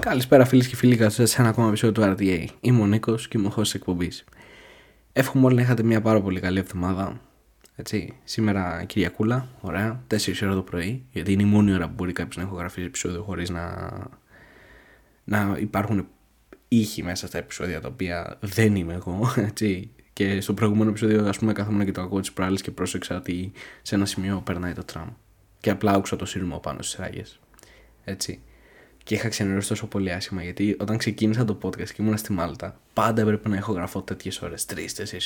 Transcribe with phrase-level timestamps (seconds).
[0.00, 2.46] Καλησπέρα φίλες και φίλοι, καλώς σε ένα ακόμα επεισόδιο του RTA.
[2.60, 4.24] Είμαι ο Νίκος και είμαι ο host εκπομπής.
[5.12, 7.20] Εύχομαι όλοι να είχατε μια πάρα πολύ καλή εβδομάδα.
[7.76, 8.16] Έτσι.
[8.24, 12.36] Σήμερα Κυριακούλα, ωραία, 4 ώρα το πρωί, γιατί είναι η μόνη ώρα που μπορεί κάποιος
[12.36, 13.88] να ηχογραφήσει επεισόδιο χωρίς να,
[15.24, 16.08] να υπάρχουν
[16.68, 19.32] ήχοι μέσα στα επεισόδια τα οποία δεν είμαι εγώ.
[19.36, 19.90] Έτσι.
[20.12, 23.52] Και στο προηγούμενο επεισόδιο, ας πούμε, καθόμουν και το ακούω της προάλλη και πρόσεξα ότι
[23.82, 25.08] σε ένα σημείο περνάει το τραμ.
[25.60, 27.40] Και απλά άκουσα το σύρμο πάνω στις ράγες.
[28.04, 28.40] Έτσι.
[29.02, 32.80] Και είχα ξενερώσει τόσο πολύ άσχημα γιατί όταν ξεκίνησα το podcast και ήμουν στη Μάλτα,
[32.92, 34.74] πάντα έπρεπε να έχω γραφώ τέτοιες ώρες, 3-4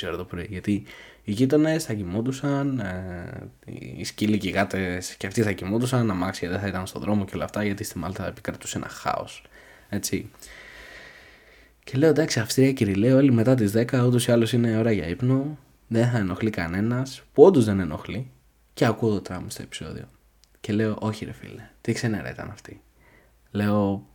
[0.07, 0.47] ώρε το πρωί.
[0.51, 0.83] Γιατί
[1.25, 3.49] οι γείτονες θα κοιμούντουσαν, ε,
[3.97, 7.25] οι σκύλοι και οι γάτες και αυτοί θα κοιμούντουσαν, αμάξια δεν θα ήταν στον δρόμο
[7.25, 9.45] και όλα αυτά, γιατί στη Μάλτα επικρατούσε ένα χάος.
[9.89, 10.31] Έτσι.
[11.85, 15.07] Και λέω εντάξει, Αυστρία Κυριλαίο, όλοι μετά τις 10, ούτως ή άλλως είναι ώρα για
[15.07, 18.31] ύπνο, δεν θα ενοχλεί κανένας, που όντως δεν ενοχλεί.
[18.75, 20.09] Και ακούω το τραμ στο επεισόδιο.
[20.61, 22.81] Και λέω, Όχι, ρε φίλε, τι ξενέρα ήταν αυτή.
[23.55, 24.07] Λέω,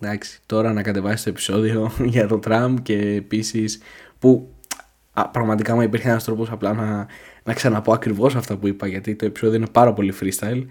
[0.00, 3.80] εντάξει, τώρα να κατεβάσει το επεισόδιο για το τραμ και επίσης
[4.18, 4.54] που
[5.12, 7.06] α, πραγματικά μου υπήρχε ένας τρόπος απλά να,
[7.44, 10.66] να ξαναπώ ακριβώς αυτά που είπα γιατί το επεισόδιο είναι πάρα πολύ freestyle.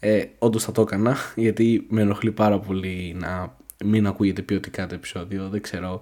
[0.00, 4.94] Ε, Όντως θα το έκανα γιατί με ενοχλεί πάρα πολύ να μην ακούγεται ποιοτικά το
[4.94, 5.48] επεισόδιο.
[5.48, 6.00] Δεν ξέρω.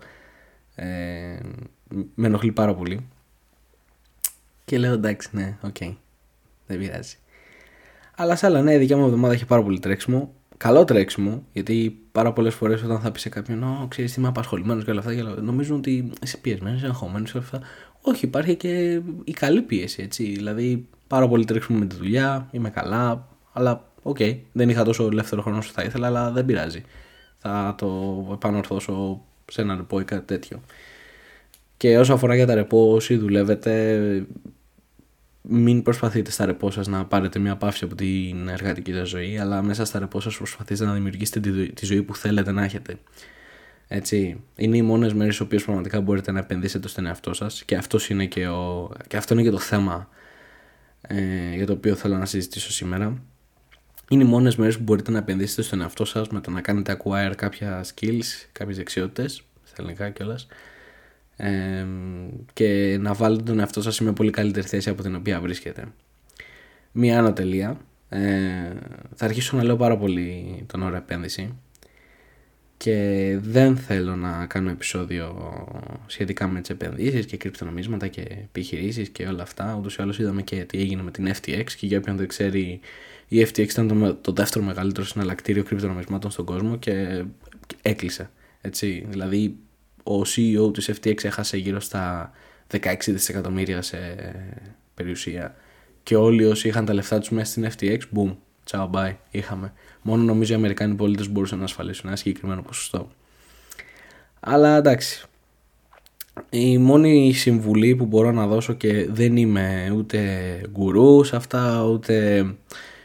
[0.74, 1.39] Ε,
[2.14, 3.08] με ενοχλεί πάρα πολύ.
[4.64, 5.77] Και λέω εντάξει, ναι, ok.
[5.80, 5.95] Okay,
[6.67, 7.17] δεν πειράζει.
[8.17, 10.33] Αλλά σε άλλα, ναι, η δικιά μου εβδομάδα έχει πάρα πολύ τρέξιμο.
[10.59, 14.28] Καλό τρέξιμο, γιατί πάρα πολλές φορές όταν θα πει σε κάποιον, Ω, ξέρεις τι είμαι
[14.28, 17.61] απασχολημένος και όλα αυτά, και νομίζουν ότι είσαι πιεσμένος, είσαι αγχωμένο και όλα αυτά.
[18.03, 20.25] Όχι, υπάρχει και η καλή πίεση, έτσι.
[20.25, 25.06] Δηλαδή, πάρα πολύ τρέξιμο με τη δουλειά, είμαι καλά, αλλά ok, okay, δεν είχα τόσο
[25.06, 26.83] ελεύθερο χρόνο όσο θα ήθελα, αλλά δεν πειράζει
[27.39, 29.20] θα το επανορθώσω
[29.51, 30.61] σε ένα ρεπό ή κάτι τέτοιο.
[31.77, 34.27] Και όσο αφορά για τα ρεπό, όσοι δουλεύετε,
[35.42, 39.62] μην προσπαθείτε στα ρεπό σας να πάρετε μια παύση από την εργατική σας ζωή, αλλά
[39.62, 42.98] μέσα στα ρεπό σας προσπαθείτε να δημιουργήσετε τη, τη ζωή που θέλετε να έχετε.
[43.89, 47.77] Έτσι, είναι οι μόνες μέρες στις οποίες πραγματικά μπορείτε να επενδύσετε στον εαυτό σας και,
[47.77, 50.08] αυτό είναι και, ο, και αυτό είναι και το θέμα
[51.01, 53.23] ε, για το οποίο θέλω να συζητήσω σήμερα
[54.08, 56.96] είναι οι μόνες μέρες που μπορείτε να επενδύσετε στον εαυτό σας με το να κάνετε
[56.98, 60.46] acquire κάποια skills, κάποιες δεξιότητες, στα ελληνικά κιόλας.
[61.40, 61.86] Ε,
[62.52, 65.84] και να βάλετε τον εαυτό σας σε μια πολύ καλύτερη θέση από την οποία βρίσκεται.
[66.92, 67.80] Μία ανατελεία.
[68.08, 68.18] Ε,
[69.14, 71.54] θα αρχίσω να λέω πάρα πολύ τον όρο επένδυση
[72.76, 75.66] και δεν θέλω να κάνω επεισόδιο
[76.06, 79.76] σχετικά με τις επενδύσεις και κρυπτονομίσματα και επιχειρήσεις και όλα αυτά.
[79.78, 82.80] Ούτως ή άλλως είδαμε και τι έγινε με την FTX και για όποιον δεν ξέρει
[83.28, 87.24] η FTX ήταν το, το δεύτερο μεγαλύτερο συναλλακτήριο κρυπτονομισμάτων στον κόσμο και
[87.82, 88.30] έκλεισε.
[88.60, 89.06] Έτσι.
[89.08, 89.56] Δηλαδή
[90.08, 92.33] ο CEO της FTX έχασε γύρω στα
[92.70, 93.98] 16 δισεκατομμύρια σε
[94.95, 95.55] περιουσία
[96.02, 98.36] και όλοι όσοι είχαν τα λεφτά τους μέσα στην FTX, boom,
[98.70, 99.73] ciao bye, είχαμε.
[100.02, 103.11] Μόνο νομίζω οι Αμερικάνοι πολίτες μπορούσαν να ασφαλίσουν ένα συγκεκριμένο ποσοστό.
[104.41, 105.27] Αλλά εντάξει,
[106.51, 110.18] η μόνη συμβουλή που μπορώ να δώσω και δεν είμαι ούτε
[110.70, 112.45] γκουρούς σε αυτά, ούτε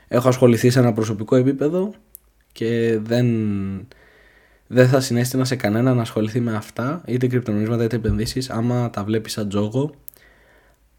[0.08, 1.94] έχω ασχοληθεί σε ένα προσωπικό επίπεδο
[2.52, 3.28] και δεν,
[4.73, 9.03] δεν θα συνέστηνα σε κανένα να ασχοληθεί με αυτά, είτε κρυπτονομίσματα είτε επενδύσεις, άμα τα
[9.03, 9.91] βλέπει σαν τζόγο.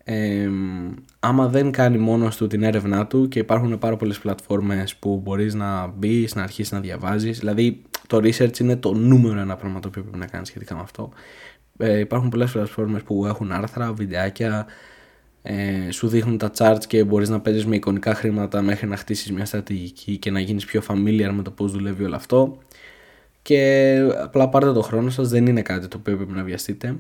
[0.04, 0.48] Ε,
[1.20, 5.54] άμα δεν κάνει μόνος του την έρευνά του και υπάρχουν πάρα πολλές πλατφόρμες που μπορείς
[5.54, 7.38] να μπεις, να αρχίσεις να διαβάζεις.
[7.38, 10.80] Δηλαδή το research είναι το νούμερο ένα πράγμα το οποίο πρέπει να κάνεις σχετικά με
[10.80, 11.10] αυτό.
[11.78, 14.66] Ε, υπάρχουν πολλές πλατφόρμες που έχουν άρθρα, βιντεάκια
[15.42, 19.32] ε, σου δείχνουν τα charts και μπορείς να παίζεις με εικονικά χρήματα μέχρι να χτίσεις
[19.32, 22.58] μια στρατηγική και να γίνεις πιο familiar με το πώς δουλεύει όλο αυτό
[23.44, 26.97] και απλά πάρτε το χρόνο σας, δεν είναι κάτι το οποίο πρέπει να βιαστείτε.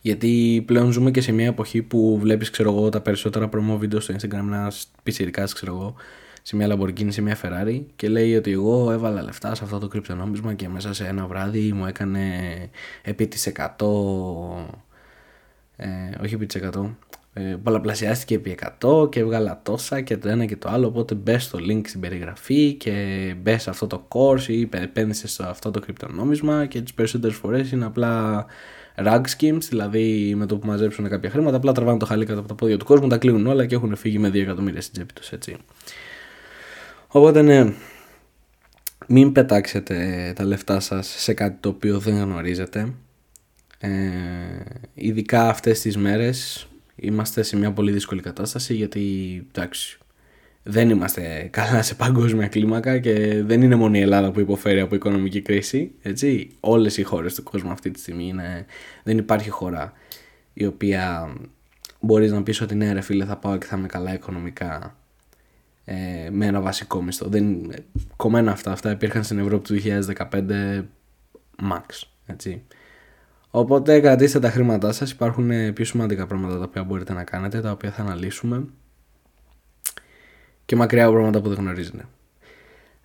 [0.00, 4.00] Γιατί πλέον ζούμε και σε μια εποχή που βλέπεις ξέρω εγώ τα περισσότερα promo βίντεο
[4.00, 4.72] στο Instagram να
[5.04, 5.94] ειδικά ξέρω εγώ
[6.42, 9.88] σε μια Lamborghini, σε μια Ferrari και λέει ότι εγώ έβαλα λεφτά σε αυτό το
[9.88, 12.44] κρυπτονόμισμα και μέσα σε ένα βράδυ μου έκανε
[13.02, 13.66] επί της 100
[15.76, 15.88] ε,
[16.22, 16.90] όχι επί της 100
[17.40, 21.38] ε, πολλαπλασιάστηκε επί 100 και έβγαλα τόσα και το ένα και το άλλο οπότε μπε
[21.38, 22.94] στο link στην περιγραφή και
[23.42, 27.72] μπε σε αυτό το course ή επένδυσε σε αυτό το κρυπτονόμισμα και τις περισσότερες φορές
[27.72, 28.46] είναι απλά
[28.96, 32.48] rug schemes, δηλαδή με το που μαζέψουν κάποια χρήματα απλά τραβάνε το χαλί κάτω από
[32.48, 35.12] τα πόδια του κόσμου, τα κλείνουν όλα και έχουν φύγει με 2 εκατομμύρια στην τσέπη
[35.12, 35.56] τους έτσι.
[37.06, 37.72] Οπότε ναι,
[39.06, 42.92] μην πετάξετε τα λεφτά σας σε κάτι το οποίο δεν γνωρίζετε.
[43.78, 43.88] Ε,
[44.94, 46.68] ειδικά αυτές τις μέρες
[47.00, 49.02] είμαστε σε μια πολύ δύσκολη κατάσταση γιατί
[49.48, 49.98] εντάξει,
[50.62, 54.94] δεν είμαστε καλά σε παγκόσμια κλίμακα και δεν είναι μόνο η Ελλάδα που υποφέρει από
[54.94, 55.92] οικονομική κρίση.
[56.02, 56.50] Έτσι.
[56.60, 58.66] Όλες οι χώρες του κόσμου αυτή τη στιγμή είναι,
[59.02, 59.92] δεν υπάρχει χώρα
[60.52, 61.34] η οποία
[62.00, 64.96] μπορείς να πεις ότι ναι ρε φίλε θα πάω και θα είμαι καλά οικονομικά
[65.84, 67.28] ε, με ένα βασικό μισθό.
[67.28, 67.72] Δεν,
[68.16, 70.82] κομμένα αυτά, αυτά υπήρχαν στην Ευρώπη του 2015
[71.72, 72.02] max.
[72.26, 72.62] Έτσι.
[73.50, 77.60] Οπότε κρατήστε τα χρήματά σας, υπάρχουν ε, πιο σημαντικά πράγματα τα οποία μπορείτε να κάνετε,
[77.60, 78.64] τα οποία θα αναλύσουμε
[80.64, 82.04] και μακριά από πράγματα που δεν γνωρίζετε.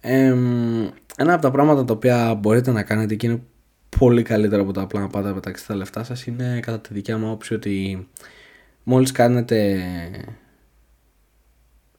[0.02, 0.36] Ε,
[1.18, 3.42] ένα από τα πράγματα τα οποία μπορείτε να κάνετε και είναι
[4.00, 6.94] πολύ καλύτερα από το απλά να πάτε να πετάξετε τα λεφτά σας είναι κατά τη
[6.94, 8.08] δικιά μου άποψη ότι
[8.84, 9.82] μόλις κάνετε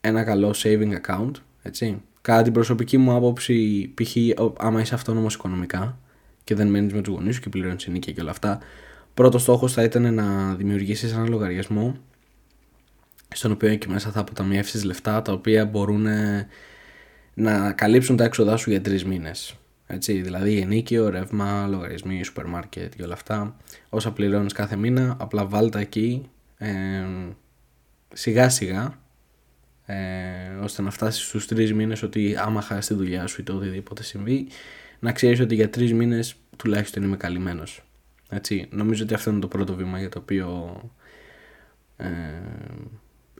[0.00, 1.30] ένα καλό saving account,
[1.62, 4.16] έτσι, κατά την προσωπική μου άποψη, π.χ.
[4.56, 5.98] άμα είσαι αυτόνομος οικονομικά
[6.46, 8.58] και δεν μένεις με τους γονείς σου και πληρώνεις ενίκια και όλα αυτά,
[9.14, 11.96] πρώτος στόχος θα ήταν να δημιουργήσεις ένα λογαριασμό
[13.34, 16.06] στον οποίο εκεί μέσα θα αποταμιεύσεις λεφτά τα οποία μπορούν
[17.34, 19.54] να καλύψουν τα έξοδά σου για τρεις μήνες.
[19.86, 23.56] Έτσι, δηλαδή ενίκιο, ρεύμα, λογαριασμοί, σούπερ μάρκετ και όλα αυτά.
[23.88, 26.28] Όσα πληρώνεις κάθε μήνα, απλά βάλτα εκεί
[26.58, 26.68] ε,
[28.12, 28.98] σιγά σιγά
[29.86, 29.96] ε,
[30.62, 34.02] ώστε να φτάσεις στους τρεις μήνες ότι άμα χάσεις τη δουλειά σου ή το οτιδήποτε
[34.02, 34.48] συμβεί
[35.06, 37.82] να ξέρεις ότι για τρεις μήνες τουλάχιστον είμαι καλυμμένος.
[38.28, 40.80] Έτσι, νομίζω ότι αυτό είναι το πρώτο βήμα για το οποίο
[41.96, 42.06] ε,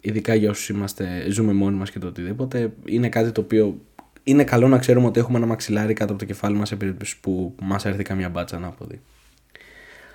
[0.00, 3.80] ειδικά για όσους είμαστε, ζούμε μόνοι μας και το οτιδήποτε είναι κάτι το οποίο
[4.22, 7.20] είναι καλό να ξέρουμε ότι έχουμε ένα μαξιλάρι κάτω από το κεφάλι μας σε περίπτωση
[7.20, 9.00] που μας έρθει καμιά μπάτσα να αποδεί.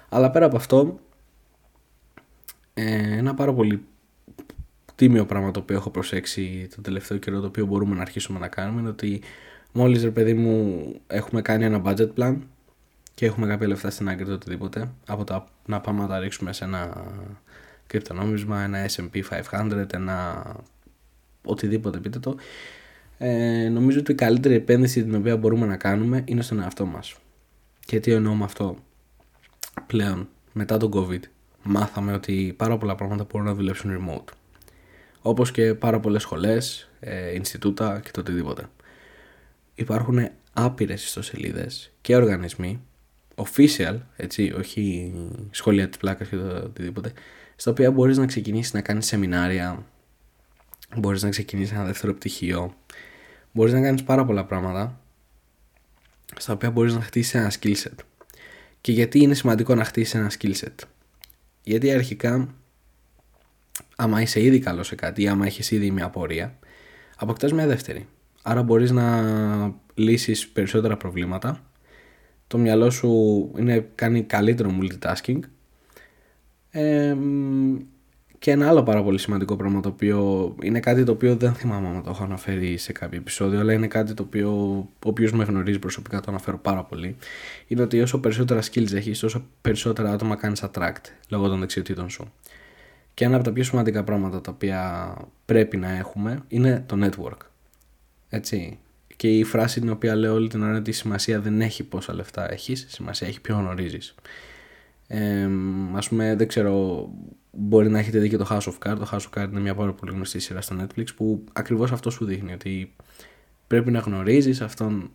[0.09, 0.99] Αλλά πέρα από αυτό,
[2.73, 3.83] ε, ένα πάρα πολύ
[4.95, 8.47] τίμιο πράγμα το οποίο έχω προσέξει το τελευταίο καιρό το οποίο μπορούμε να αρχίσουμε να
[8.47, 9.21] κάνουμε είναι ότι
[9.71, 12.37] μόλις ρε παιδί μου έχουμε κάνει ένα budget plan
[13.13, 16.53] και έχουμε κάποια λεφτά στην άκρη το οτιδήποτε από τα να πάμε να τα ρίξουμε
[16.53, 17.05] σε ένα
[17.87, 19.21] κρυπτονόμισμα, ένα S&P
[19.51, 20.45] 500, ένα
[21.45, 22.35] οτιδήποτε πείτε το
[23.17, 27.15] ε, νομίζω ότι η καλύτερη επένδυση την οποία μπορούμε να κάνουμε είναι στον εαυτό μας.
[27.85, 28.77] Και τι εννοώ με αυτό;
[29.87, 31.21] Πλέον, μετά τον COVID,
[31.63, 34.33] μάθαμε ότι πάρα πολλά πράγματα μπορούν να δουλέψουν remote.
[35.21, 38.65] Όπως και πάρα πολλές σχολές, ε, Ινστιτούτα και το οτιδήποτε.
[39.81, 42.81] Υπάρχουν άπειρες ιστοσελίδες και οργανισμοί,
[43.35, 45.13] official, έτσι, όχι
[45.51, 47.13] σχολεία της πλάκας και το οτιδήποτε,
[47.55, 49.85] στα οποία μπορείς να ξεκινήσεις να κάνεις σεμινάρια,
[50.97, 52.75] μπορείς να ξεκινήσεις ένα δεύτερο πτυχίο,
[53.51, 54.99] μπορείς να κάνεις πάρα πολλά πράγματα
[56.37, 57.95] στα οποία μπορείς να χτίσεις ένα skill set.
[58.81, 60.75] Και γιατί είναι σημαντικό να χτίσεις ένα skill set;
[61.63, 62.55] Γιατί αρχικά,
[63.95, 66.59] άμα είσαι ήδη καλός σε κάτι ή άμα έχεις ήδη μια απορία,
[67.15, 68.07] αποκτάς μια δεύτερη.
[68.41, 69.23] Άρα μπορείς να
[69.93, 71.59] λύσεις περισσότερα προβλήματα.
[72.47, 73.09] Το μυαλό σου
[73.57, 75.39] είναι, κάνει καλύτερο multitasking.
[76.71, 77.15] Ε,
[78.39, 81.89] και ένα άλλο πάρα πολύ σημαντικό πράγμα το οποίο είναι κάτι το οποίο δεν θυμάμαι
[81.89, 84.51] να το έχω αναφέρει σε κάποιο επεισόδιο, αλλά είναι κάτι το οποίο
[85.05, 87.15] ο οποίο με γνωρίζει προσωπικά το αναφέρω πάρα πολύ.
[87.67, 92.31] Είναι ότι όσο περισσότερα skills έχεις, όσο περισσότερα άτομα κάνεις attract λόγω των δεξιοτήτων σου.
[93.13, 95.13] Και ένα από τα πιο σημαντικά πράγματα τα οποία
[95.45, 97.50] πρέπει να έχουμε είναι το network.
[98.33, 98.79] Έτσι.
[99.15, 101.83] Και η φράση την οποία λέω όλη την ώρα είναι ότι η σημασία δεν έχει
[101.83, 104.15] πόσα λεφτά έχεις, σημασία έχει ποιο γνωρίζεις.
[105.07, 105.49] Ε,
[105.93, 107.07] ας πούμε δεν ξέρω
[107.51, 109.75] μπορεί να έχετε δει και το House of Cards το House of Cards είναι μια
[109.75, 112.95] πάρα πολύ γνωστή σειρά στο Netflix που ακριβώς αυτό σου δείχνει ότι
[113.67, 115.11] πρέπει να γνωρίζεις αυτόν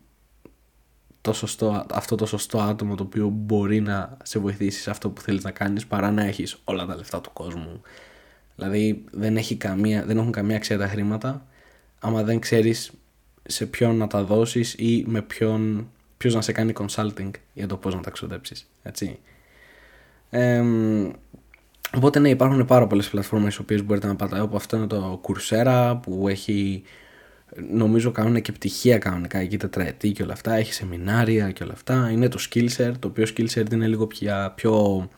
[1.21, 5.21] το σωστό, αυτό το σωστό άτομο το οποίο μπορεί να σε βοηθήσει σε αυτό που
[5.21, 7.81] θέλεις να κάνεις παρά να έχεις όλα τα λεφτά του κόσμου
[8.55, 11.45] δηλαδή δεν, έχει καμία, δεν έχουν καμία αξία τα χρήματα
[11.99, 12.91] άμα δεν ξέρεις
[13.47, 17.77] σε ποιον να τα δώσεις ή με ποιον, ποιος να σε κάνει consulting για το
[17.77, 19.19] πώς να τα ξοδέψεις έτσι.
[20.29, 20.63] Ε,
[21.95, 25.21] οπότε ναι υπάρχουν πάρα πολλές πλατφόρμες στις οποίες μπορείτε να πάτε όπου αυτό είναι το
[25.23, 26.83] Coursera που έχει
[27.71, 29.37] νομίζω κάνουν και πτυχία κανονικά.
[29.37, 30.53] Εκεί τετραετή και όλα αυτά.
[30.53, 32.09] Έχει σεμινάρια και όλα αυτά.
[32.11, 32.93] Είναι το Skillshare.
[32.99, 35.09] Το οποίο Skillshare είναι λίγο πια πιο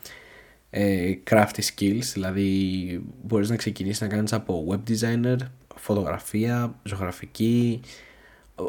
[0.70, 2.04] ε, crafty skills.
[2.12, 5.36] Δηλαδή μπορείς να ξεκινήσεις να κάνεις από web designer
[5.76, 7.80] φωτογραφία, ζωγραφική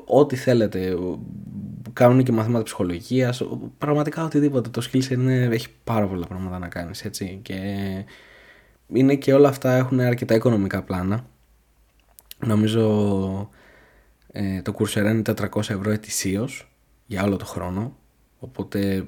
[0.06, 0.98] ό,τι θέλετε.
[1.94, 3.44] Κάνουν και μαθήματα ψυχολογίας.
[3.78, 4.70] Πραγματικά οτιδήποτε.
[4.70, 7.40] Το Skillshare είναι, έχει πάρα πολλά πράγματα να κάνεις έτσι.
[7.42, 7.56] Και
[8.88, 11.26] είναι και όλα αυτά έχουν αρκετά οικονομικά πλάνα.
[12.46, 13.50] Νομίζω
[14.32, 16.72] ε, το Coursera είναι 400 ευρώ ετησίως
[17.06, 17.96] για όλο το χρόνο.
[18.40, 19.08] Οπότε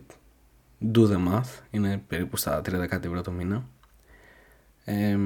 [0.94, 1.62] do the math.
[1.72, 3.68] Είναι περίπου στα 30 ευρώ το μήνα.
[4.86, 5.18] Ε,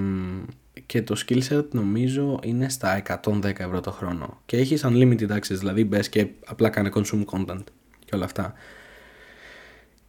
[0.86, 4.42] και το skillset νομίζω είναι στα 110 ευρώ το χρόνο.
[4.46, 7.64] Και έχεις unlimited access δηλαδή μπες και απλά κάνε consume content
[8.06, 8.54] και όλα αυτά.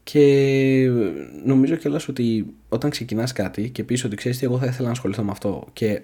[0.03, 0.91] Και
[1.45, 4.93] νομίζω κιόλας ότι όταν ξεκινάς κάτι και πεις ότι ξέρεις τι εγώ θα ήθελα να
[4.93, 6.03] ασχοληθώ με αυτό και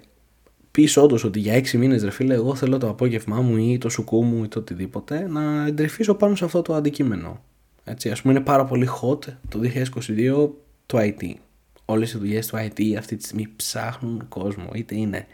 [0.71, 3.89] πεις όντως ότι για 6 μήνες ρε φίλε εγώ θέλω το απόγευμά μου ή το
[3.89, 7.43] σουκού μου ή το οτιδήποτε να εντρυφήσω πάνω σε αυτό το αντικείμενο.
[7.83, 9.19] Έτσι, ας πούμε είναι πάρα πολύ hot
[9.49, 9.59] το
[10.07, 10.49] 2022
[10.85, 11.33] το IT
[11.85, 14.69] όλες οι δουλειές του IT αυτή τη στιγμή ψάχνουν κόσμο.
[14.73, 15.27] Είτε είναι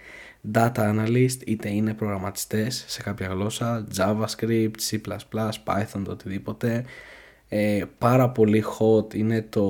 [0.54, 5.00] data analyst είτε είναι προγραμματιστές σε κάποια γλώσσα, JavaScript, C++,
[5.66, 6.86] Python, το οτιδήποτε.
[7.48, 9.66] Ε, πάρα πολύ hot είναι το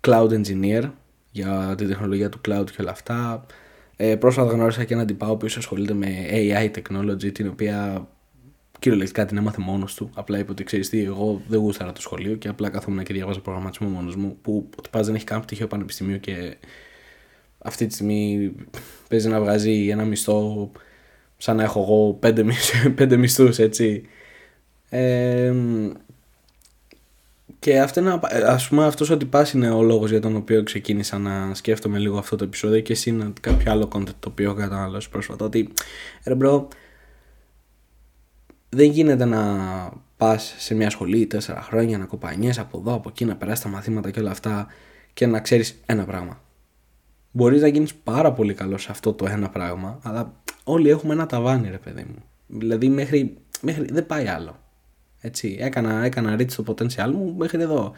[0.00, 0.90] cloud engineer
[1.30, 3.46] για την τεχνολογία του cloud και όλα αυτά.
[3.96, 8.08] Ε, πρόσφατα γνώρισα και έναν τυπά ο οποίος ασχολείται με AI technology την οποία
[8.78, 10.10] κυριολεκτικά την έμαθε μόνος του.
[10.14, 13.40] Απλά είπε ότι ξέρεις τι, εγώ δεν γούσταρα το σχολείο και απλά καθόμουν και διάβαζα
[13.40, 14.36] προγραμματισμό μόνος μου.
[14.42, 16.56] Που ο τυπά δεν έχει καν πτυχίο πανεπιστημίου και
[17.58, 18.52] αυτή τη στιγμή
[19.08, 20.70] παίζει να βγάζει ένα μισθό
[21.36, 22.44] σαν να έχω εγώ πέντε,
[22.96, 24.02] πέντε μισθούς έτσι.
[24.88, 25.52] Ε,
[27.64, 31.18] και αυτό είναι, ας πούμε αυτός ο τυπάς είναι ο λόγος για τον οποίο ξεκίνησα
[31.18, 34.54] να σκέφτομαι λίγο αυτό το επεισόδιο και εσύ είναι κάποιο άλλο content το οποίο έχω
[34.54, 35.72] καταναλώσει πρόσφατα ότι
[36.24, 36.68] ρε bro
[38.74, 39.42] δεν γίνεται να
[40.16, 43.70] πας σε μια σχολή τέσσερα χρόνια να κοπανιές από εδώ από εκεί να περάσεις τα
[43.70, 44.66] μαθήματα και όλα αυτά
[45.12, 46.38] και να ξέρεις ένα πράγμα
[47.36, 51.26] Μπορείς να γίνεις πάρα πολύ καλός σε αυτό το ένα πράγμα, αλλά όλοι έχουμε ένα
[51.26, 52.22] ταβάνι, ρε παιδί μου.
[52.46, 54.58] Δηλαδή, μέχρι, μέχρι δεν πάει άλλο.
[55.20, 57.92] Έτσι, έκανα, έκανα reach το potential μου μέχρι εδώ.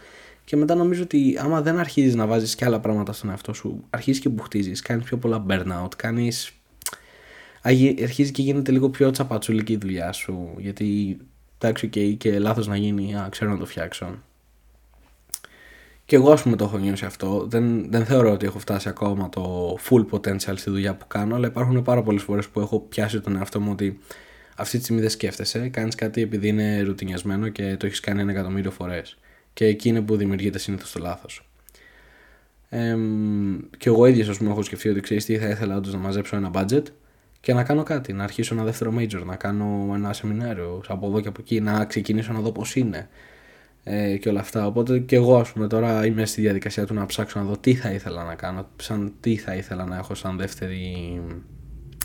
[0.45, 3.85] Και μετά νομίζω ότι άμα δεν αρχίζεις να βάζεις και άλλα πράγματα στον εαυτό σου,
[3.91, 6.53] αρχίζεις και μπουχτίζει, κάνεις πιο πολλά burnout, κάνεις.
[8.03, 10.55] Αρχίζει και γίνεται λίγο πιο τσαπατσουλική η δουλειά σου.
[10.59, 11.17] Γιατί
[11.59, 14.19] εντάξει, okay, και λάθος να γίνει, α, ξέρω να το φτιάξω.
[16.05, 17.47] Και εγώ, ας πούμε, το έχω νιώσει αυτό.
[17.49, 21.47] Δεν, δεν θεωρώ ότι έχω φτάσει ακόμα το full potential στη δουλειά που κάνω, αλλά
[21.47, 23.99] υπάρχουν πάρα πολλές φορές που έχω πιάσει τον εαυτό μου ότι
[24.57, 28.31] αυτή τη στιγμή δεν σκέφτεσαι, κάνεις κάτι επειδή είναι ρουτινιασμένο και το έχεις κάνει ένα
[28.31, 29.19] εκατομμύριο φορές.
[29.53, 31.49] Και εκεί είναι που δημιουργείται συνήθως το λάθος.
[32.69, 32.97] Ε,
[33.79, 36.37] και εγώ ίδιος, ας πούμε, έχω σκεφτεί ότι ξέρεις τι θα ήθελα όντως να μαζέψω
[36.37, 36.83] ένα budget
[37.47, 38.13] και να κάνω κάτι.
[38.13, 41.85] Να αρχίσω ένα δεύτερο major, να κάνω ένα σεμινάριο από εδώ και από εκεί, να
[41.85, 43.09] ξεκινήσω να δω πώς είναι
[43.85, 44.67] ε, και όλα αυτά.
[44.67, 47.75] Οπότε και εγώ, ας πούμε, τώρα είμαι στη διαδικασία του να ψάξω να δω τι
[47.75, 51.21] θα ήθελα να κάνω, σαν τι θα ήθελα να έχω σαν δεύτερη,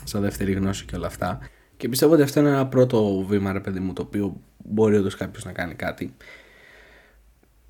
[0.04, 1.40] σαν δεύτερη γνώση και όλα αυτά.
[1.76, 5.16] Και πιστεύω ότι αυτό είναι ένα πρώτο βήμα, ρε παιδί μου, το οποίο μπορεί όντως
[5.16, 6.14] κάποιος να κάνει κάτι.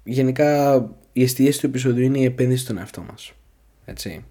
[0.04, 0.74] Γενικά,
[1.12, 3.32] η εστίαση του επεισοδίου είναι η επένδυση στον εαυτό μας.
[3.84, 4.24] Έτσι.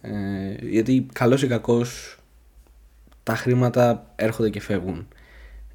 [0.00, 2.16] Ε, γιατί καλός ή κακός
[3.22, 5.08] τα χρήματα έρχονται και φεύγουν.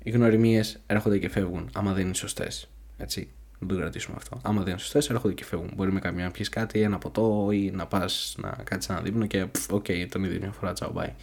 [0.04, 2.70] Οι γνωριμίες έρχονται και φεύγουν, άμα δεν είναι σωστές.
[2.98, 3.28] Έτσι.
[3.60, 4.40] Να το κρατήσουμε αυτό.
[4.42, 5.72] Άμα δεν είναι σωστές, έρχονται και φεύγουν.
[5.76, 9.26] Μπορεί με καμία να πιεις κάτι, ένα ποτό ή να πας να κάτσεις ένα δείπνο
[9.26, 11.14] και ok, okay, τον ίδιο μια φορά ciao bye.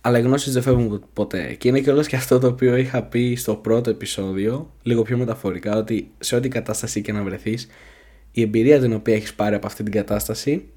[0.00, 1.54] Αλλά οι γνώσεις δεν φεύγουν ποτέ.
[1.54, 5.76] Και είναι κιόλας και αυτό το οποίο είχα πει στο πρώτο επεισόδιο, λίγο πιο μεταφορικά,
[5.76, 7.68] ότι σε ό,τι κατάσταση και να βρεθείς,
[8.32, 10.68] η εμπειρία την οποία έχεις πάρει από αυτή την κατάσταση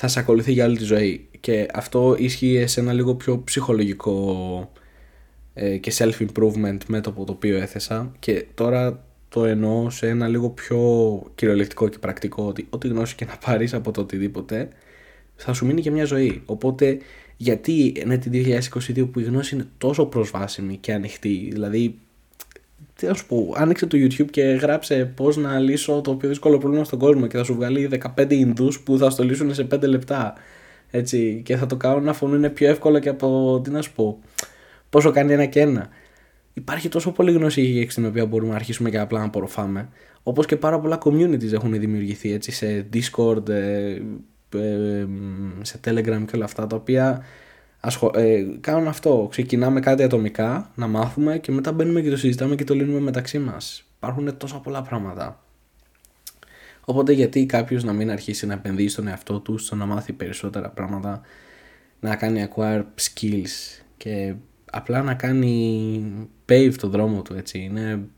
[0.00, 1.28] θα σε ακολουθεί για όλη τη ζωή.
[1.40, 4.72] Και αυτό ισχύει σε ένα λίγο πιο ψυχολογικό
[5.54, 10.80] ε, και self-improvement μέτωπο το οποίο έθεσα και τώρα το εννοώ σε ένα λίγο πιο
[11.34, 14.68] κυριολεκτικό και πρακτικό ότι ό,τι γνώση και να πάρεις από το οτιδήποτε
[15.36, 16.42] θα σου μείνει και μια ζωή.
[16.46, 16.98] Οπότε
[17.36, 18.58] γιατί είναι τη
[18.96, 21.98] 2022 που η γνώση είναι τόσο προσβάσιμη και ανοιχτή, δηλαδή
[22.94, 26.58] τι να σου πω, άνοιξε το YouTube και γράψε πώς να λύσω το πιο δύσκολο
[26.58, 29.82] πρόβλημα στον κόσμο και θα σου βγάλει 15 Ινδούς που θα στο λύσουν σε 5
[29.82, 30.34] λεπτά.
[30.90, 34.18] Έτσι, και θα το κάνουν να φωνούν πιο εύκολα και από, τι να σου πω,
[34.90, 35.88] πόσο κάνει ένα και ένα.
[36.54, 39.88] Υπάρχει τόσο πολύ γνώση στην οποία μπορούμε να αρχίσουμε και απλά να απορροφάμε.
[40.22, 44.00] Όπως και πάρα πολλά communities έχουν δημιουργηθεί έτσι, σε Discord, ε,
[44.54, 45.06] ε,
[45.60, 47.24] σε Telegram και όλα αυτά τα οποία
[47.80, 48.10] ασχο...
[48.14, 49.26] ε, κάνουν αυτό.
[49.30, 53.38] Ξεκινάμε κάτι ατομικά να μάθουμε και μετά μπαίνουμε και το συζητάμε και το λύνουμε μεταξύ
[53.38, 53.84] μας.
[53.96, 55.44] Υπάρχουν τόσα πολλά πράγματα.
[56.84, 60.68] Οπότε γιατί κάποιος να μην αρχίσει να επενδύει στον εαυτό του, στο να μάθει περισσότερα
[60.68, 61.20] πράγματα,
[62.00, 64.34] να κάνει acquire skills και
[64.70, 66.04] απλά να κάνει
[66.48, 68.08] pave το δρόμο του έτσι είναι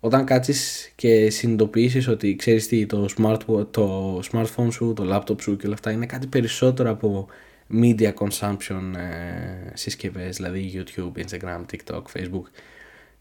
[0.00, 5.56] όταν κάτσεις και συνειδητοποιήσεις ότι ξέρεις τι το, smart, το smartphone σου, το laptop σου
[5.56, 7.26] και όλα αυτά είναι κάτι περισσότερο από
[7.72, 12.44] media consumption ε, συσκευές δηλαδή YouTube, Instagram, TikTok, Facebook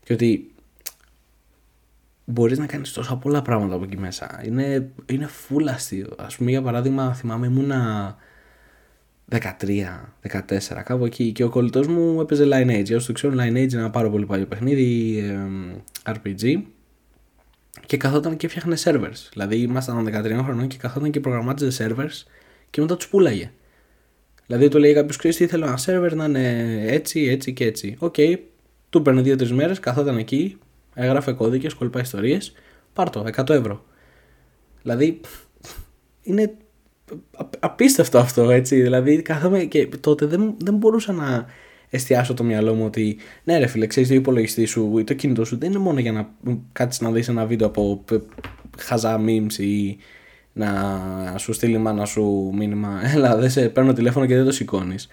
[0.03, 0.51] και ότι
[2.25, 6.49] μπορείς να κάνεις τόσα πολλά πράγματα από εκεί μέσα είναι, είναι full αστείο ας πούμε
[6.49, 8.15] για παράδειγμα θυμάμαι ήμουνα
[9.31, 9.39] 13,
[10.21, 11.31] 14, κάπου εκεί.
[11.31, 12.95] Και ο κολλητός μου έπαιζε Lineage.
[12.95, 15.23] Όσοι το ξέρουν, Lineage είναι ένα πάρα πολύ παλιό παιχνίδι,
[16.03, 16.61] RPG.
[17.85, 19.29] Και καθόταν και έφτιαχνε servers.
[19.31, 22.23] Δηλαδή ήμασταν 13 χρονών και καθόταν και προγραμμάτιζε servers
[22.69, 23.51] και μετά τους πουλάγε.
[24.47, 27.95] Δηλαδή του λέει κάποιος ξέρεις θέλω ένα server να είναι έτσι, έτσι και έτσι.
[27.99, 28.35] Ok, okay.
[28.89, 30.57] του παίρνει 2-3 μέρες, καθόταν εκεί,
[30.93, 32.53] έγραφε κώδικες, κολπά ιστορίες,
[32.93, 33.85] πάρ το, 100 ευρώ.
[34.81, 35.19] Δηλαδή
[36.21, 36.53] είναι
[37.59, 38.81] απίστευτο αυτό, έτσι.
[38.81, 41.45] Δηλαδή, κάθομαι και τότε δεν, δεν μπορούσα να
[41.89, 45.45] εστιάσω το μυαλό μου ότι ναι, ρε φίλε, ξέρεις, το υπολογιστή σου ή το κινητό
[45.45, 46.29] σου δεν είναι μόνο για να
[46.71, 48.03] κάτσει να δεις ένα βίντεο από
[48.77, 49.97] χαζά memes ή
[50.57, 55.07] να σου στείλει μάνα σου μήνυμα έλα δεν σε παίρνω τηλέφωνο και δεν το σηκώνεις.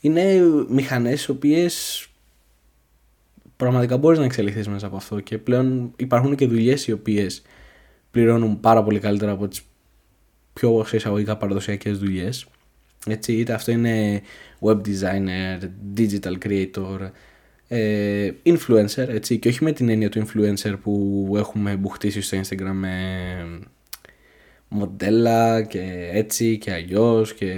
[0.00, 2.06] είναι μηχανές οι οποίες
[3.56, 7.42] πραγματικά μπορείς να εξελιχθείς μέσα από αυτό και πλέον υπάρχουν και δουλειές οι οποίες
[8.10, 9.62] πληρώνουν πάρα πολύ καλύτερα από τις
[10.52, 12.46] πιο εισαγωγικά παραδοσιακές δουλειές
[13.06, 14.22] έτσι, είτε αυτό είναι
[14.60, 15.58] web designer,
[15.96, 17.10] digital creator,
[17.68, 22.72] ε, influencer, έτσι, και όχι με την έννοια του influencer που έχουμε μπουχτίσει στο Instagram
[22.72, 22.94] με
[24.68, 27.52] μοντέλα και έτσι και αλλιώς και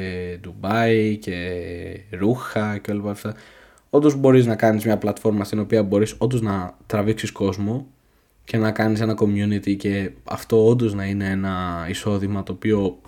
[0.45, 1.37] Dubai και
[2.11, 3.35] ρούχα και όλα αυτά.
[3.91, 7.87] Όντως μπορείς να κάνεις μια πλατφόρμα στην οποία μπορείς όντως να τραβήξεις κόσμο
[8.45, 13.01] και να κάνεις ένα community και αυτό όντως να είναι ένα εισόδημα το οποίο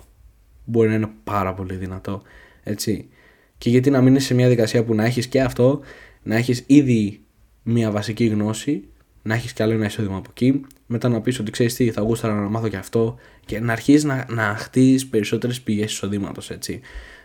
[0.65, 2.21] μπορεί να είναι πάρα πολύ δυνατό.
[2.63, 3.09] Έτσι.
[3.57, 5.79] Και γιατί να μείνεις σε μια δικασία που να έχεις και αυτό,
[6.23, 7.21] να έχεις ήδη
[7.63, 8.83] μια βασική γνώση,
[9.21, 10.61] να έχεις κι άλλο ένα εισόδημα από εκεί,
[10.93, 14.03] μετά να πεις ότι ξέρεις τι θα γούσταρα να μάθω και αυτό και να αρχίσεις
[14.03, 16.81] να, να χτίσει περισσότερες πηγές εισοδήματος έτσι.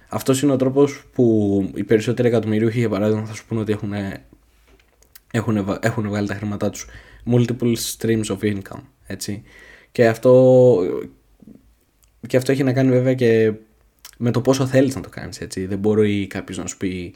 [0.08, 3.92] Αυτός είναι ο τρόπος που οι περισσότεροι εκατομμυρίουχοι για παράδειγμα θα σου πούνε ότι έχουν,
[5.30, 6.86] έχουν, έχουν βγάλει τα χρήματά τους
[7.32, 9.42] multiple streams of income έτσι.
[9.92, 10.76] Και αυτό,
[12.26, 13.52] και αυτό έχει να κάνει βέβαια και
[14.18, 15.66] με το πόσο θέλεις να το κάνεις έτσι.
[15.66, 17.14] Δεν μπορεί κάποιος να σου πει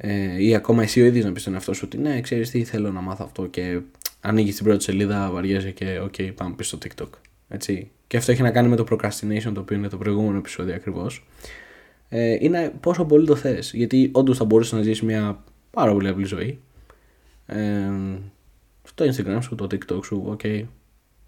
[0.00, 2.64] ε, ή ακόμα εσύ ο ίδιος να πεις στον εαυτό σου ότι ναι ξέρεις τι
[2.64, 3.80] θέλω να μάθω αυτό και
[4.20, 7.10] ανοίγει την πρώτη σελίδα, βαριέσαι και ok okay, πάμε πίσω στο TikTok.
[7.48, 7.90] Έτσι.
[8.06, 11.26] Και αυτό έχει να κάνει με το procrastination το οποίο είναι το προηγούμενο επεισόδιο ακριβώς.
[12.08, 16.08] Ε, είναι πόσο πολύ το θες γιατί όντως θα μπορούσε να ζήσει μια πάρα πολύ
[16.08, 16.58] απλή ζωή
[17.46, 17.90] ε,
[18.82, 20.64] στο Instagram σου, το TikTok σου, ok,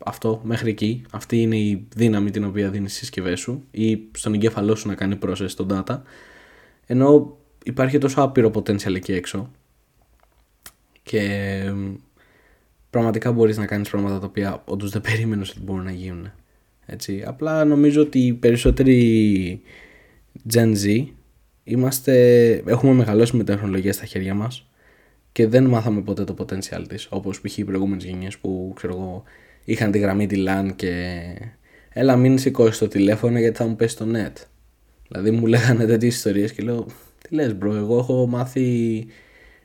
[0.05, 1.03] αυτό μέχρι εκεί.
[1.11, 4.95] Αυτή είναι η δύναμη την οποία δίνεις στις συσκευές σου ή στον εγκέφαλό σου να
[4.95, 6.01] κάνει process των data.
[6.87, 9.51] Ενώ υπάρχει τόσο άπειρο potential εκεί έξω
[11.03, 11.63] και
[12.91, 16.33] πραγματικά μπορείς να κάνεις πράγματα τα οποία όντως δεν περίμενες ότι μπορούν να γίνουν.
[16.87, 17.23] Έτσι.
[17.27, 19.61] Απλά νομίζω ότι οι περισσότεροι
[20.53, 21.07] Gen Z
[21.65, 22.15] είμαστε,
[22.67, 24.71] έχουμε μεγαλώσει με τεχνολογία στα χέρια μας
[25.33, 27.59] και δεν μάθαμε ποτέ το potential της όπως π.χ.
[27.59, 29.23] οι προηγούμενες γενιές που ξέρω εγώ
[29.65, 31.23] είχαν τη γραμμή τη LAN και
[31.89, 34.33] έλα μην σηκώσεις το τηλέφωνο γιατί θα μου πέσει το net.
[35.09, 36.87] Δηλαδή μου λέγανε τέτοιες ιστορίες και λέω
[37.23, 39.07] τι λες bro εγώ έχω μάθει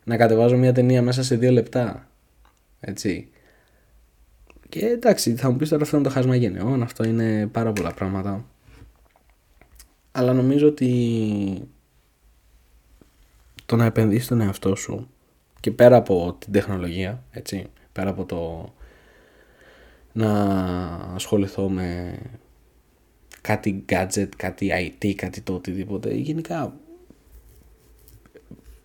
[0.03, 2.09] να κατεβάζω μια ταινία μέσα σε δύο λεπτά.
[2.87, 3.29] Έτσι.
[4.69, 7.93] Και εντάξει θα μου πεις τώρα αυτό είναι το χάσμα γενεών, αυτό είναι πάρα πολλά
[7.93, 8.45] πράγματα.
[10.11, 11.69] Αλλά νομίζω ότι
[13.65, 15.09] το να επενδύσεις τον εαυτό σου
[15.59, 18.73] και πέρα από την τεχνολογία, έτσι, πέρα από το
[20.13, 20.31] να
[21.13, 22.17] ασχοληθώ με
[23.41, 26.13] κάτι gadget, κάτι IT, κάτι το οτιδήποτε.
[26.13, 26.73] Γενικά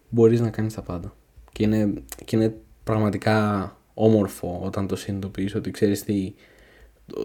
[0.08, 1.14] μπορείς να κάνεις τα πάντα.
[1.52, 1.92] Και είναι,
[2.24, 6.34] και είναι πραγματικά όμορφο όταν το συνειδητοποιείς ότι ξέρεις τι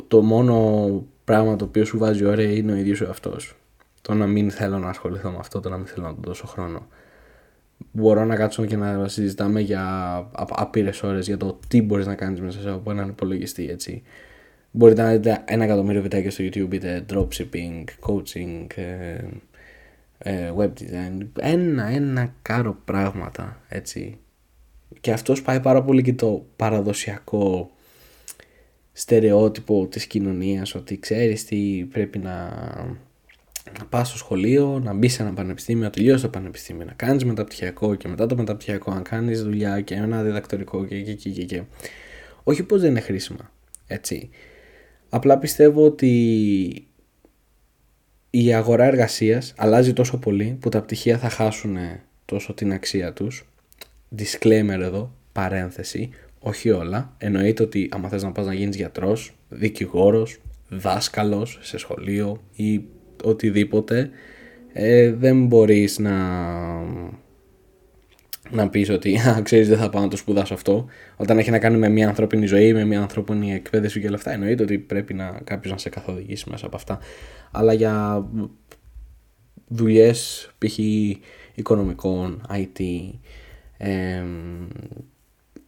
[0.08, 3.56] το, μόνο πράγμα το οποίο σου βάζει ωραία είναι ο ίδιος ο αυτός.
[4.02, 6.48] Το να μην θέλω να ασχοληθώ με αυτό, το να μην θέλω να το δώσω
[6.48, 6.88] χρόνο
[7.92, 9.84] μπορώ να κάτσω και να συζητάμε για
[10.32, 13.70] άπειρες ώρες για το τι μπορείς να κάνεις μέσα από έναν υπολογιστή.
[13.70, 14.04] Έτσι.
[14.72, 19.18] Μπορείτε να δείτε ένα εκατομμύριο βιντεάκια στο YouTube, είτε dropshipping, coaching, ε,
[20.18, 21.28] ε, web design.
[21.40, 23.60] Ένα, ένα κάρο πράγματα.
[23.68, 24.18] Έτσι.
[25.06, 27.72] Και αυτός πάει πάρα πολύ και το παραδοσιακό
[28.92, 32.50] στερεότυπο της κοινωνίας ότι ξέρεις τι πρέπει να
[33.80, 37.26] να πας στο σχολείο, να μπεις σε ένα πανεπιστήμιο, να τελειώσεις το πανεπιστήμιο, να κάνεις
[37.26, 41.44] μεταπτυχιακό και μετά το μεταπτυχιακό να κάνεις δουλειά και ένα διδακτορικό και, και, και, και,
[41.44, 41.64] και.
[42.44, 43.52] Όχι πως δεν είναι χρήσιμα.
[43.88, 44.30] Έτσι.
[45.10, 46.12] Απλά πιστεύω ότι
[48.30, 51.78] η αγορά εργασίας αλλάζει τόσο πολύ που τα πτυχία θα χάσουν
[52.26, 53.46] τόσο την αξία τους.
[54.18, 57.16] Disclaimer εδώ, παρένθεση, όχι όλα.
[57.18, 60.40] Εννοείται ότι άμα θες να πας να γίνεις γιατρός, δικηγόρος,
[60.70, 62.84] δάσκαλος σε σχολείο ή
[63.24, 64.10] οτιδήποτε
[64.74, 66.14] ε, δεν μπορείς να
[68.50, 71.60] να πεις ότι α, ξέρεις δεν θα πάω να το σπουδάσω αυτό όταν έχει να
[71.60, 75.14] κάνει με μια ανθρώπινη ζωή με μια ανθρώπινη εκπαίδευση και όλα αυτά εννοείται ότι πρέπει
[75.14, 77.00] να κάποιος να σε καθοδηγήσει μέσα από αυτά
[77.52, 78.26] αλλά για
[79.68, 80.78] δουλειές π.χ.
[81.56, 82.80] οικονομικών, IT
[83.78, 84.24] ε,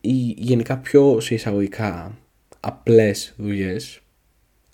[0.01, 2.17] ή γενικά πιο σε εισαγωγικά
[2.59, 4.01] απλές δουλειές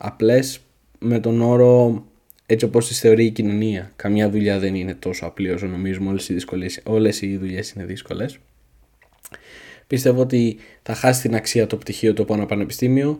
[0.05, 0.59] απλές
[0.99, 2.05] με τον όρο
[2.45, 3.91] έτσι όπως τις θεωρεί η κοινωνία.
[3.95, 7.85] Καμιά δουλειά δεν είναι τόσο απλή όσο νομίζουμε, όλες οι, δυσκολίες, όλες οι δουλειές είναι
[7.85, 8.37] δύσκολες.
[9.87, 13.19] Πιστεύω ότι θα χάσει την αξία το πτυχίο του από ένα πανεπιστήμιο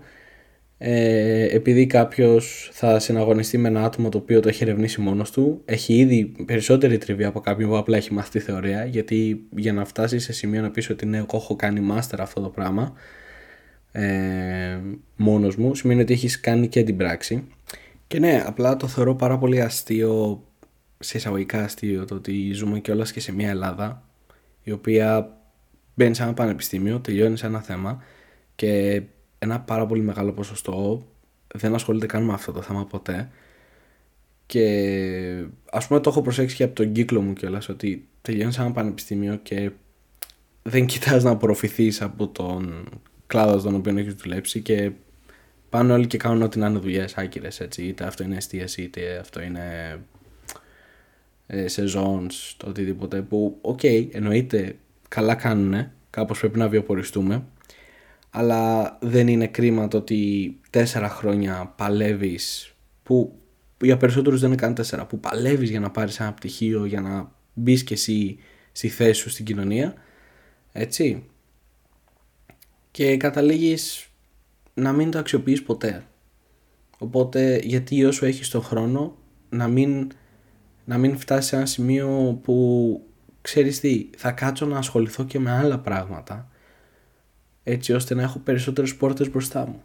[0.78, 5.62] ε, επειδή κάποιος θα συναγωνιστεί με ένα άτομο το οποίο το έχει ερευνήσει μόνος του
[5.66, 9.86] έχει ήδη περισσότερη τριβή από κάποιον που απλά έχει μάθει τη θεωρία γιατί για να
[9.86, 12.94] φτάσει σε σημείο να πεις ότι ναι εγώ έχω κάνει master αυτό το πράγμα
[13.96, 14.80] ε,
[15.16, 17.48] μόνος μου σημαίνει ότι έχεις κάνει και την πράξη.
[18.08, 20.44] Και ναι, απλά το θεωρώ πάρα πολύ αστείο,
[21.00, 24.04] σε εισαγωγικά αστείο, το ότι ζούμε κιόλας και σε μια Ελλάδα
[24.64, 25.38] η οποία
[25.94, 28.04] μπαίνει σε ένα πανεπιστήμιο, τελειώνει σε ένα θέμα
[28.56, 29.02] και
[29.44, 31.06] ένα πάρα πολύ μεγάλο ποσοστό
[31.54, 33.30] δεν ασχολείται καν με αυτό το θέμα ποτέ.
[34.46, 38.62] Και ας πούμε το έχω προσέξει και από τον κύκλο μου κιόλας ότι τελειώνεις σε
[38.62, 39.72] ένα πανεπιστήμιο και
[40.64, 42.90] δεν κοιτάς να απορροφηθείς από τον
[43.28, 44.92] κλάδο στον οποίο έχεις δουλέψει και
[45.70, 47.84] πάνε όλοι και κάνουν ό,τι να είναι δουλειές άκυρες έτσι.
[47.84, 49.98] Είτε αυτό είναι εστίαση, είτε αυτό είναι
[51.48, 53.22] ε, σεζόν, το οτιδήποτε.
[53.22, 54.76] Που, ok, okay, εννοείται
[55.08, 57.44] καλά κάνουν, κάπως πρέπει να βιοποριστούμε.
[58.36, 63.40] Αλλά δεν είναι κρίμα το ότι τέσσερα χρόνια παλεύεις που
[63.82, 67.32] για περισσότερους δεν είναι καν τέσσερα που παλεύεις για να πάρεις ένα πτυχίο για να
[67.54, 68.38] μπεις και εσύ
[68.72, 69.94] στη θέση σου στην κοινωνία
[70.72, 71.24] έτσι.
[72.92, 74.08] Και καταλήγεις
[74.74, 76.06] να μην το αξιοποιείς ποτέ.
[76.98, 79.18] Οπότε γιατί όσο έχεις τον χρόνο
[79.50, 80.12] να μην,
[80.86, 83.08] να μην φτάσεις σε ένα σημείο που
[83.42, 86.48] ξέρεις τι θα κάτσω να ασχοληθώ και με άλλα πράγματα
[87.64, 89.84] έτσι ώστε να έχω περισσότερες πόρτες μπροστά μου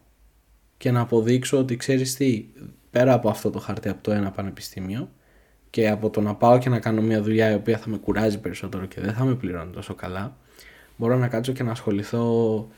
[0.76, 2.46] και να αποδείξω ότι ξέρεις τι
[2.90, 5.10] πέρα από αυτό το χαρτί από το ένα πανεπιστήμιο
[5.70, 8.38] και από το να πάω και να κάνω μια δουλειά η οποία θα με κουράζει
[8.38, 10.36] περισσότερο και δεν θα με πληρώνει τόσο καλά
[10.96, 12.68] μπορώ να κάτσω και να ασχοληθώ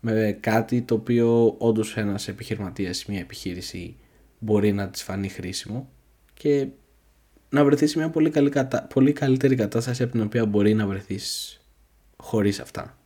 [0.00, 3.96] με κάτι το οποίο όντως ένας επιχειρηματίας μια επιχείρηση
[4.38, 5.88] μπορεί να της φανεί χρήσιμο
[6.34, 6.66] και
[7.48, 8.52] να βρεθείς σε μια πολύ, καλή,
[8.94, 11.60] πολύ καλύτερη κατάσταση από την οποία μπορεί να βρεθείς
[12.16, 12.98] χωρίς αυτά.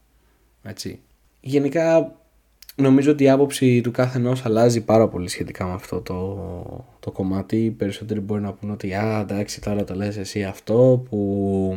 [0.63, 1.01] Έτσι.
[1.41, 2.17] Γενικά
[2.77, 7.11] νομίζω ότι η άποψη του κάθε ενό αλλάζει πάρα πολύ σχετικά με αυτό το, το
[7.11, 7.65] κομμάτι.
[7.65, 11.77] Οι περισσότεροι μπορεί να πούνε ότι «Α, εντάξει, τώρα το λες εσύ αυτό που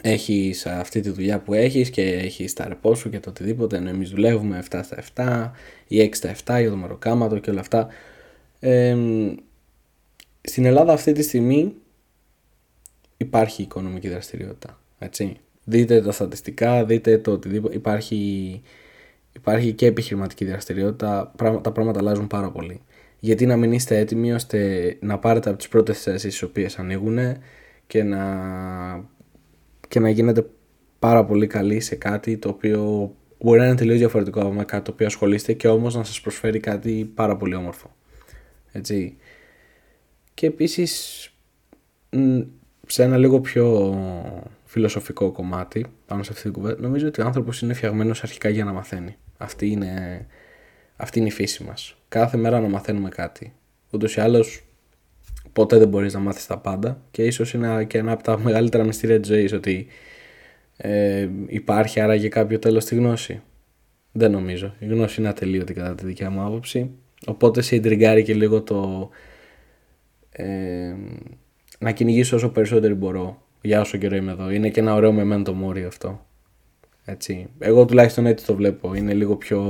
[0.00, 3.88] έχεις αυτή τη δουλειά που έχεις και έχεις τα ρεπό σου και το οτιδήποτε ενώ
[3.88, 5.52] εμείς δουλεύουμε 7 στα
[5.86, 7.88] 7 ή 6 στα 7 για το μεροκάματο και όλα αυτά
[8.60, 8.96] ε,
[10.40, 11.74] στην Ελλάδα αυτή τη στιγμή
[13.16, 15.36] υπάρχει οικονομική δραστηριότητα έτσι.
[15.68, 18.62] Δείτε τα στατιστικά δείτε το οτιδήποτε υπάρχει
[19.32, 22.80] υπάρχει και επιχειρηματική δραστηριότητα, τα πράγματα αλλάζουν πάρα πολύ.
[23.20, 27.18] Γιατί να μην είστε έτοιμοι ώστε να πάρετε από τις πρώτες θέσεις τις οποίες ανοίγουν
[27.86, 28.20] και να,
[29.88, 30.46] και να γίνετε
[30.98, 34.90] πάρα πολύ καλοί σε κάτι το οποίο μπορεί να είναι τελείως διαφορετικό από κάτι το
[34.90, 37.94] οποίο ασχολείστε και όμως να σας προσφέρει κάτι πάρα πολύ όμορφο.
[38.72, 39.16] Έτσι.
[40.34, 41.22] Και επίσης
[42.86, 43.94] σε ένα λίγο πιο
[44.68, 48.64] φιλοσοφικό κομμάτι πάνω σε αυτή την κουβέντα νομίζω ότι ο άνθρωπος είναι φτιαγμένος αρχικά για
[48.64, 49.16] να μαθαίνει.
[49.36, 50.26] Αυτή είναι,
[50.96, 51.96] αυτή είναι η φύση μας.
[52.08, 53.52] Κάθε μέρα να μαθαίνουμε κάτι.
[53.90, 54.64] Ούτως ή άλλως
[55.52, 58.84] ποτέ δεν μπορείς να μάθεις τα πάντα και ίσως είναι και ένα από τα μεγαλύτερα
[58.84, 59.86] μυστήρια της ζωής ότι
[60.76, 63.42] ε, υπάρχει άραγε κάποιο τέλος στη γνώση.
[64.12, 64.74] Δεν νομίζω.
[64.78, 66.90] Η γνώση είναι ατελείωτη κατά τη δικιά μου άποψη.
[67.26, 69.08] Οπότε σε ιντριγκάρει και λίγο το
[70.30, 70.94] ε,
[71.78, 74.50] να κυνηγήσω όσο περισσότερο μπορώ για όσο καιρό είμαι εδώ.
[74.50, 76.26] Είναι και ένα ωραίο μεμένο μόρι αυτό.
[77.04, 77.48] Έτσι.
[77.58, 78.94] Εγώ τουλάχιστον έτσι το βλέπω.
[78.94, 79.62] Είναι λίγο πιο,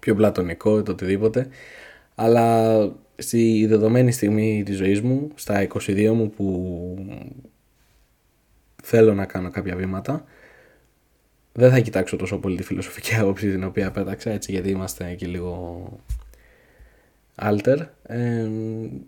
[0.00, 1.48] πιο πλατωνικό το οτιδήποτε.
[2.14, 2.76] Αλλά
[3.16, 6.96] στη δεδομένη στιγμή της ζωής μου, στα 22 μου που
[8.82, 10.24] θέλω να κάνω κάποια βήματα,
[11.52, 15.26] δεν θα κοιτάξω τόσο πολύ τη φιλοσοφική άποψη την οποία πέταξα έτσι γιατί είμαστε και
[15.26, 15.82] λίγο
[17.42, 18.48] alter ε,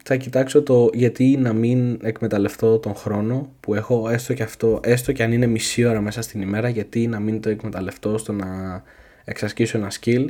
[0.04, 5.12] θα κοιτάξω το γιατί να μην εκμεταλλευτώ τον χρόνο που έχω έστω και αυτό, έστω
[5.12, 8.82] και αν είναι μισή ώρα μέσα στην ημέρα γιατί να μην το εκμεταλλευτώ στο να
[9.24, 10.24] εξασκήσω ένα skill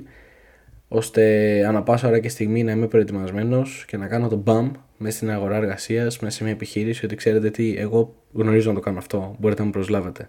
[0.88, 5.16] ώστε ανά πάσα ώρα και στιγμή να είμαι προετοιμασμένος και να κάνω το bump μέσα
[5.16, 8.98] στην αγορά εργασίας, μέσα σε μια επιχείρηση ότι ξέρετε τι, εγώ γνωρίζω να το κάνω
[8.98, 10.28] αυτό, μπορείτε να με προσλάβετε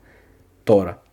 [0.64, 1.04] τώρα.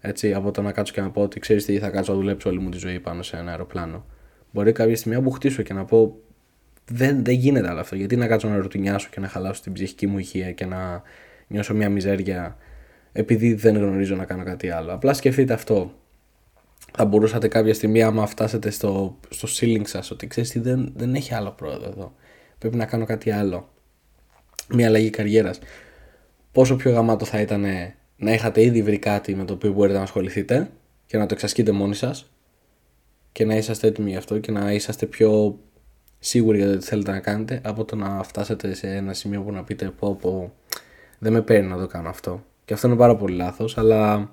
[0.00, 2.48] Έτσι, από το να κάτσω και να πω ότι ξέρεις τι, θα κάτσω να δουλέψω
[2.48, 4.04] όλη μου τη ζωή πάνω σε ένα αεροπλάνο.
[4.50, 6.16] Μπορεί κάποια στιγμή να μπουχτίσω και να πω
[6.90, 7.96] δεν, δεν γίνεται άλλο αυτό.
[7.96, 11.02] Γιατί να κάτσω να ρωτουνιάσω και να χαλάσω την ψυχική μου ηχεία και να
[11.46, 12.56] νιώσω μια μιζέρια
[13.12, 14.92] επειδή δεν γνωρίζω να κάνω κάτι άλλο.
[14.92, 15.92] Απλά σκεφτείτε αυτό.
[16.92, 21.14] Θα μπορούσατε κάποια στιγμή, άμα φτάσετε στο, στο ceiling σας, ότι ξέρεις τι, δεν, δεν
[21.14, 22.12] έχει άλλο πρόεδρο εδώ.
[22.58, 23.68] Πρέπει να κάνω κάτι άλλο.
[24.68, 25.58] Μια αλλαγή καριέρας.
[26.52, 27.64] Πόσο πιο γαμάτο θα ήταν
[28.16, 30.70] να είχατε ήδη βρει κάτι με το οποίο μπορείτε να ασχοληθείτε
[31.06, 32.30] και να το εξασκείτε μόνοι σας
[33.32, 35.58] και να είσαστε έτοιμοι γι' αυτό και να είσαστε πιο
[36.18, 39.52] σίγουροι για το τι θέλετε να κάνετε από το να φτάσετε σε ένα σημείο που
[39.52, 40.52] να πείτε πω πω
[41.18, 42.44] δεν με παίρνει να το κάνω αυτό.
[42.64, 44.30] Και αυτό είναι πάρα πολύ λάθος, αλλά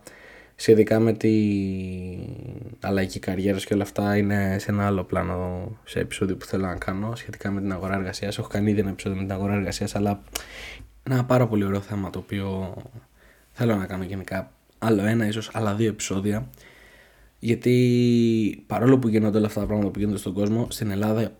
[0.55, 1.33] σχετικά με τη
[2.79, 6.75] αλλαγή καριέρα και όλα αυτά είναι σε ένα άλλο πλάνο σε επεισόδιο που θέλω να
[6.75, 8.37] κάνω σχετικά με την αγορά εργασίας.
[8.37, 10.21] Έχω κάνει ήδη ένα επεισόδιο με την αγορά εργασίας, αλλά
[11.03, 12.73] ένα πάρα πολύ ωραίο θέμα το οποίο
[13.51, 16.49] θέλω να κάνω γενικά άλλο ένα, ίσως άλλα δύο επεισόδια
[17.45, 21.35] γιατί παρόλο που γίνονται όλα αυτά τα πράγματα που γίνονται στον κόσμο, στην Ελλάδα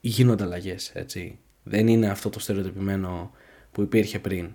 [0.00, 1.38] γίνονται αλλαγές, έτσι.
[1.62, 3.30] Δεν είναι αυτό το στερεοτυπημένο
[3.72, 4.50] που υπήρχε πριν.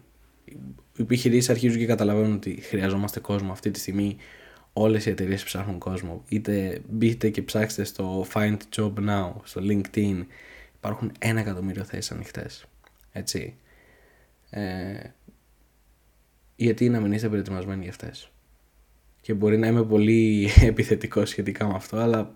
[0.46, 4.18] Οι επιχειρήσεις αρχίζουν και καταλαβαίνουν ότι χρειαζόμαστε κόσμο αυτή τη στιγμή.
[4.74, 6.24] Όλες οι εταιρείες ψάχνουν κόσμο.
[6.28, 10.26] Είτε μπείτε και ψάξετε στο Find Job Now, στο LinkedIn.
[10.76, 12.66] Υπάρχουν ένα εκατομμύριο θέσεις ανοιχτές.
[13.12, 13.56] Έτσι.
[14.50, 15.00] Ε,
[16.56, 18.32] γιατί να μην είστε προετοιμασμένοι για αυτές.
[19.28, 22.36] Και μπορεί να είμαι πολύ επιθετικός σχετικά με αυτό, αλλά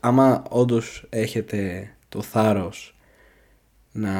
[0.00, 2.96] άμα όντως έχετε το θάρρος
[3.92, 4.12] να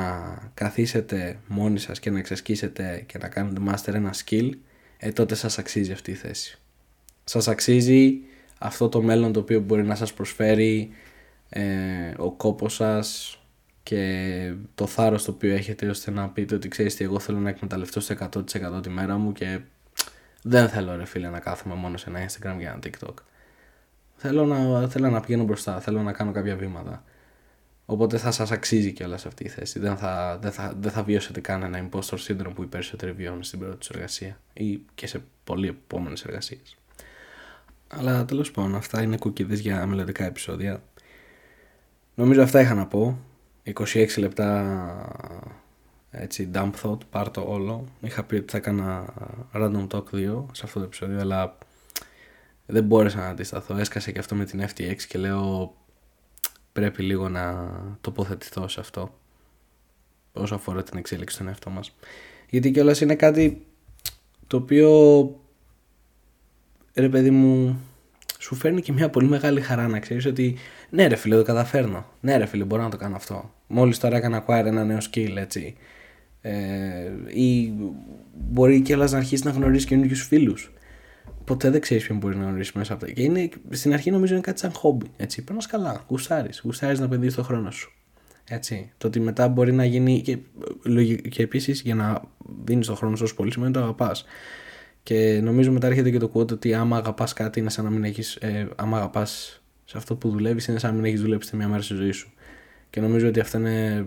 [0.54, 4.50] καθίσετε μόνοι σας και να εξασκήσετε και να κάνετε master ένα skill,
[4.98, 6.58] ε, τότε σας αξίζει αυτή η θέση.
[7.24, 8.18] Σας αξίζει
[8.58, 10.90] αυτό το μέλλον το οποίο μπορεί να σας προσφέρει
[11.48, 11.62] ε,
[12.16, 13.38] ο κόπος σας
[13.82, 17.48] και το θάρρος το οποίο έχετε ώστε να πείτε ότι ξέρεις τι εγώ θέλω να
[17.48, 19.60] εκμεταλλευτώ στο 100% τη μέρα μου και
[20.46, 23.14] δεν θέλω ρε φίλε να κάθομαι μόνο σε ένα Instagram και ένα TikTok.
[24.16, 27.04] Θέλω να, θέλω να πηγαίνω μπροστά, θέλω να κάνω κάποια βήματα.
[27.86, 29.78] Οπότε θα σας αξίζει κιόλας αυτή η θέση.
[29.78, 33.42] Δεν θα, δεν, θα, δεν θα βιώσετε καν ένα impostor syndrome που οι περισσότεροι βιώνουν
[33.42, 36.76] στην πρώτη τους εργασία ή και σε πολλοί επόμενες εργασίες.
[37.88, 40.82] Αλλά τέλος πάντων, αυτά είναι κουκκίδε για μελλοντικά επεισόδια.
[42.14, 43.18] Νομίζω αυτά είχα να πω.
[43.74, 44.78] 26 λεπτά
[46.16, 47.84] έτσι dump thought, πάρ το όλο.
[48.00, 49.14] Είχα πει ότι θα έκανα
[49.54, 51.58] random talk 2 σε αυτό το επεισόδιο, αλλά
[52.66, 53.76] δεν μπόρεσα να αντισταθώ.
[53.76, 55.74] Έσκασε και αυτό με την FTX και λέω
[56.72, 59.18] πρέπει λίγο να τοποθετηθώ σε αυτό
[60.32, 61.96] όσο αφορά την εξέλιξη των εαυτό μας.
[62.50, 63.66] Γιατί κιόλας είναι κάτι
[64.46, 64.90] το οποίο
[66.94, 67.80] ρε παιδί μου
[68.38, 70.56] σου φέρνει και μια πολύ μεγάλη χαρά να ξέρεις ότι
[70.90, 73.54] ναι ρε φίλε το καταφέρνω, ναι ρε φίλε μπορώ να το κάνω αυτό.
[73.66, 75.76] Μόλις τώρα έκανα acquire ένα νέο skill έτσι.
[76.46, 77.72] Ε, ή
[78.50, 80.72] μπορεί κιόλας να αρχίσει να γνωρίσει καινούργιους φίλους
[81.44, 83.12] ποτέ δεν ξέρεις ποιον μπορεί να γνωρίσει μέσα από τα.
[83.12, 85.06] Και είναι, στην αρχή νομίζω είναι κάτι σαν χόμπι.
[85.16, 85.44] Έτσι.
[85.44, 86.04] Περνά καλά.
[86.08, 86.60] Γουστάρεις.
[86.64, 87.92] Γουστάρεις να επενδύσει το χρόνο σου.
[88.48, 88.92] Έτσι.
[88.98, 90.20] Το ότι μετά μπορεί να γίνει.
[90.20, 90.38] Και,
[91.28, 92.22] και επίσης για να
[92.64, 94.24] δίνεις το χρόνο σου όσο πολύ σημαίνει το αγαπάς.
[95.02, 98.04] Και νομίζω μετά έρχεται και το quote ότι άμα αγαπάς κάτι είναι σαν να μην
[98.04, 98.36] έχεις.
[98.36, 101.82] Ε, άμα αγαπάς σε αυτό που δουλεύεις είναι σαν να μην έχεις δουλέψει μια μέρα
[101.82, 102.32] στη ζωή σου.
[102.90, 104.06] Και νομίζω ότι αυτό είναι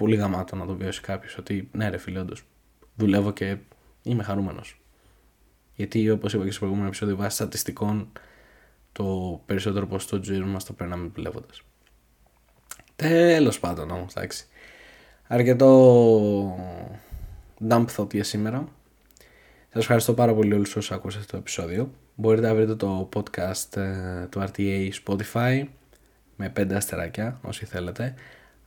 [0.00, 1.38] πολύ γαμάτο να το βιώσει κάποιος.
[1.38, 2.42] Ότι ναι, ρε φίλε, όντως
[2.94, 3.56] δουλεύω και
[4.02, 4.80] είμαι χαρούμενος.
[5.74, 8.12] Γιατί όπως είπα και στο προηγούμενο επεισόδιο, βάσει στατιστικών,
[8.92, 11.62] το περισσότερο ποσοστό της ζωής μας το περνάμε δουλεύοντας.
[12.96, 14.46] Τέλος πάντων όμως, εντάξει.
[15.26, 16.56] Αρκετό
[17.68, 18.68] dump thought για σήμερα.
[19.72, 21.90] Σας ευχαριστώ πάρα πολύ όλους όσους ακούσατε το επεισόδιο.
[22.14, 25.64] Μπορείτε να βρείτε το podcast ε, του RTA Spotify
[26.36, 28.14] με 5 αστεράκια όσοι θέλετε.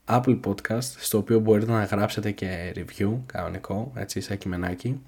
[0.07, 5.01] Apple Podcast στο οποίο μπορείτε να γράψετε και review κανονικό έτσι σαν κειμενάκι.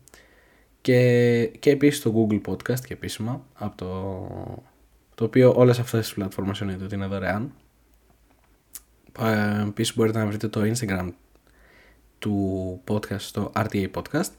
[0.82, 3.94] Και, και επίσης το Google Podcast και επίσημα από το,
[5.16, 7.52] το οποίο όλες αυτές τις πλατφόρμες εννοείται ότι είναι δωρεάν.
[9.20, 11.10] Ε, Επίσης μπορείτε να βρείτε το Instagram
[12.20, 14.30] του podcast στο RTA Podcast.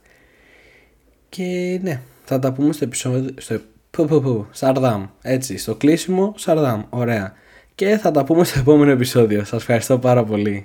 [1.29, 6.35] Και ναι, θα τα πούμε στο επεισόδιο στο, που, που, που, Σαρδάμ, έτσι, στο κλείσιμο
[6.37, 7.35] Σαρδάμ, ωραία
[7.77, 9.45] και θα τα πούμε στο επόμενο επεισόδιο.
[9.45, 10.65] Σας ευχαριστώ πάρα πολύ.